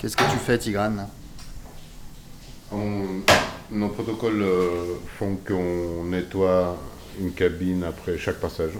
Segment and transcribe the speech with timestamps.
[0.00, 1.06] Qu'est-ce que tu fais, Tigrane
[3.70, 6.78] Nos protocoles euh, font qu'on nettoie
[7.20, 8.72] une cabine après chaque passage,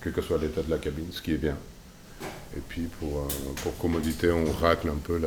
[0.00, 1.56] quel que soit l'état de la cabine, ce qui est bien.
[2.56, 5.20] Et puis pour, euh, commodité, on racle un peu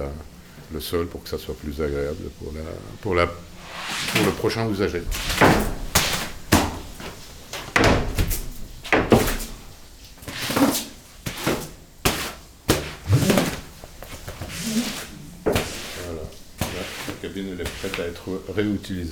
[0.73, 2.54] le sol pour que ça soit plus agréable pour,
[3.02, 5.04] pour le prochain usager.
[17.41, 19.09] La cabine elle est prête à être réutilisée.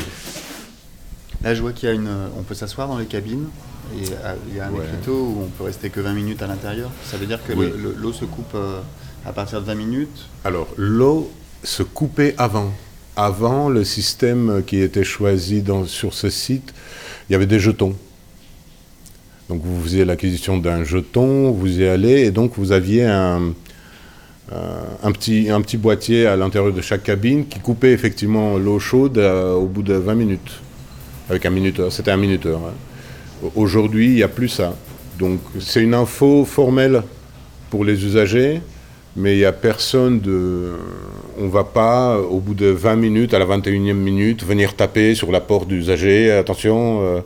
[1.44, 2.10] Là, je vois qu'il y a une.
[2.38, 3.48] On peut s'asseoir dans les cabines.
[3.98, 4.84] Et euh, il y a un Ouais.
[4.86, 6.92] écriteau où on peut rester que 20 minutes à l'intérieur.
[7.06, 7.70] Ça veut dire que Oui.
[7.72, 8.82] le- le- l'eau se coupe euh,
[9.26, 10.28] à partir de 20 minutes.
[10.44, 11.32] Alors, l'eau
[11.64, 12.72] se coupait avant.
[13.16, 16.74] Avant, le système qui était choisi dans- sur ce site,
[17.30, 17.96] il y avait des jetons.
[19.50, 23.54] Donc, vous faisiez l'acquisition d'un jeton, vous y allez, et donc vous aviez un,
[25.04, 29.18] un, petit, un petit boîtier à l'intérieur de chaque cabine qui coupait effectivement l'eau chaude
[29.18, 30.60] euh, au bout de 20 minutes.
[31.30, 32.60] Avec un minuteur, c'était un minuteur.
[32.60, 32.74] hein.
[33.56, 34.76] Aujourd'hui, il n'y a plus ça.
[35.20, 37.04] Donc, c'est une info formelle
[37.70, 38.62] pour les usagers,
[39.16, 40.72] mais il n'y a personne de.
[41.38, 45.14] On ne va pas, au bout de 20 minutes, à la 21e minute, venir taper
[45.16, 46.32] sur la porte d'usager.
[46.32, 47.22] Attention, euh,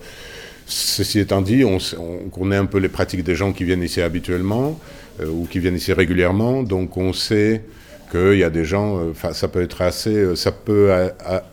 [0.65, 4.01] ceci étant dit, on, on connaît un peu les pratiques des gens qui viennent ici
[4.01, 7.63] habituellement euh, ou qui viennent ici régulièrement, donc on sait
[8.11, 8.97] qu'il y a des gens.
[8.99, 10.13] euh, ça peut être assez.
[10.15, 10.91] euh, Ça peut,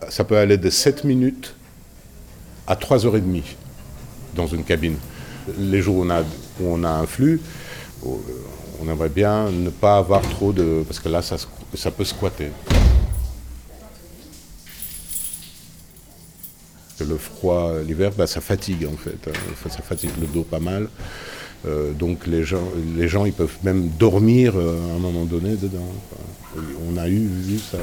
[0.09, 1.53] ça peut aller de 7 minutes
[2.67, 3.43] à 3h30
[4.35, 4.95] dans une cabine.
[5.57, 6.25] Les jours où on a, où
[6.67, 7.41] on a un flux,
[8.05, 8.09] euh,
[8.81, 10.83] on aimerait bien ne pas avoir trop de...
[10.87, 11.37] Parce que là, ça,
[11.75, 12.49] ça peut squatter.
[16.99, 19.17] Le froid, euh, l'hiver, bah, ça fatigue en fait.
[19.69, 20.87] ça fatigue le dos pas mal.
[21.65, 22.63] Euh, donc les gens,
[22.97, 25.87] les gens, ils peuvent même dormir euh, à un moment donné dedans.
[26.11, 27.77] Enfin, on a eu vu ça.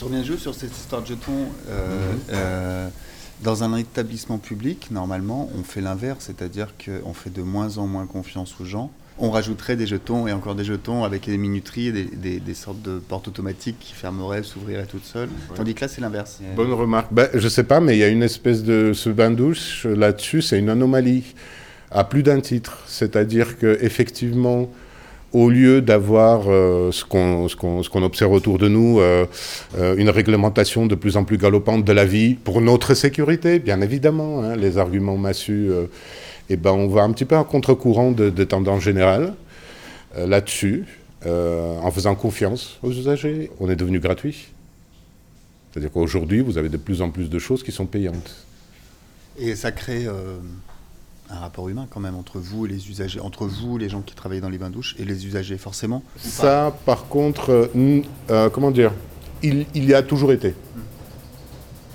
[0.00, 1.48] Je reviens juste sur cette histoire de jetons.
[1.68, 2.88] Euh, euh,
[3.42, 8.06] dans un établissement public, normalement, on fait l'inverse, c'est-à-dire qu'on fait de moins en moins
[8.06, 8.90] confiance aux gens.
[9.22, 12.54] On rajouterait des jetons et encore des jetons avec des minuteries et des, des- des
[12.54, 15.28] sortes de portes automatiques qui fermeraient, s'ouvriraient toutes seules.
[15.54, 16.40] Tandis que là, c'est l'inverse.
[16.56, 17.12] Bonne remarque.
[17.12, 19.94] Ben, je sais pas, mais il y a une espèce de ce bain douche euh,
[19.94, 21.34] là-dessus, c'est une anomalie
[21.90, 22.78] à plus d'un titre.
[22.86, 24.70] C'est-à-dire que effectivement,
[25.32, 29.26] au lieu d'avoir euh, ce qu'on observe autour de nous, euh,
[29.78, 33.80] euh, une réglementation de plus en plus galopante de la vie pour notre sécurité, bien
[33.82, 35.86] évidemment, hein, les arguments massus, euh,
[36.50, 39.34] eh ben on va un petit peu à contre-courant de, de tendances générales
[40.16, 40.84] euh, là-dessus,
[41.24, 43.50] euh, en faisant confiance aux usagers.
[43.60, 44.48] On est devenu gratuit.
[45.70, 48.44] C'est-à-dire qu'aujourd'hui, vous avez de plus en plus de choses qui sont payantes.
[49.38, 50.38] Et ça crée euh,
[51.30, 54.16] un rapport humain quand même entre vous et les usagers, entre vous, les gens qui
[54.16, 56.02] travaillent dans les bains douches, et les usagers, forcément.
[56.18, 57.70] Ça, par contre,
[58.52, 58.92] comment dire,
[59.44, 60.54] il, il y a toujours été.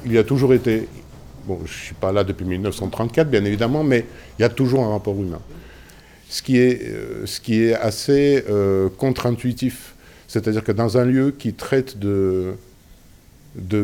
[0.05, 0.87] Il y a toujours été.
[1.45, 4.05] Bon, je ne suis pas là depuis 1934, bien évidemment, mais
[4.39, 5.41] il y a toujours un rapport humain.
[6.27, 9.93] Ce qui est, euh, assez euh, contre-intuitif.
[10.27, 12.55] C'est-à-dire que dans un lieu qui traite de,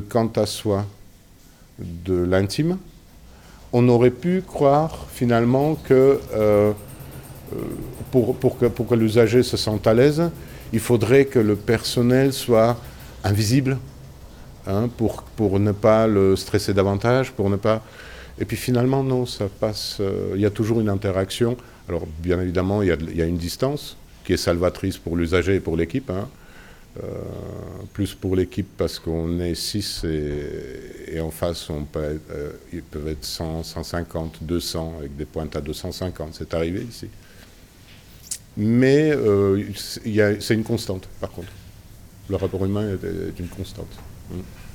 [0.10, 0.88] quant à soi,
[1.80, 2.78] de l'intime,
[3.74, 6.72] on aurait pu croire finalement que euh,
[8.12, 10.32] pour que, pour que l'usager se sente à l'aise,
[10.74, 12.78] il faudrait que le personnel soit
[13.24, 13.78] invisible
[14.68, 17.84] hein, pour, ne pas le stresser davantage, pour ne pas...
[18.40, 19.98] Et puis finalement, non, ça passe...
[20.00, 21.58] euh, il y a toujours une interaction.
[21.88, 25.78] Alors, bien évidemment, il y a, une distance qui est salvatrice pour l'usager et pour
[25.78, 26.10] l'équipe.
[26.10, 26.28] hein.
[27.02, 27.08] Euh,
[27.94, 33.64] plus pour l'équipe parce qu'on est 6 et, en face, euh, ils peuvent être 100,
[33.64, 36.34] 150, 200, avec des pointes à 250.
[36.34, 37.08] C'est arrivé ici.
[38.58, 39.14] Mais
[39.76, 41.52] c'est une constante, par contre.
[42.30, 43.88] Le rapport humain est une constante.
[44.32, 44.71] Mm.